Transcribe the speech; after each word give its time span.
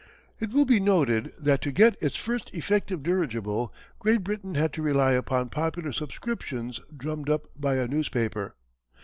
It 0.39 0.49
will 0.49 0.65
be 0.65 0.79
noted 0.79 1.31
that 1.39 1.61
to 1.61 1.71
get 1.71 1.93
its 2.01 2.15
first 2.15 2.51
effective 2.55 3.03
dirigible 3.03 3.71
Great 3.99 4.23
Britain 4.23 4.55
had 4.55 4.73
to 4.73 4.81
rely 4.81 5.11
upon 5.11 5.49
popular 5.49 5.91
subscriptions 5.93 6.79
drummed 6.97 7.29
up 7.29 7.45
by 7.55 7.75
a 7.75 7.87
newspaper. 7.87 8.55